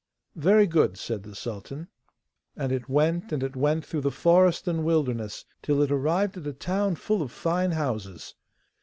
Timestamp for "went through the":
3.55-4.09